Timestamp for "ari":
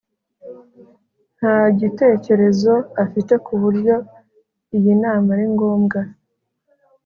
5.35-5.45